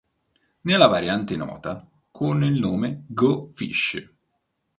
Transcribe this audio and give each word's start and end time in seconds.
Nella 0.61 0.87
variante 0.87 1.35
nota 1.35 1.87
con 2.09 2.43
il 2.43 2.59
nome 2.59 3.03
"Go 3.05 3.51
fish! 3.53 3.97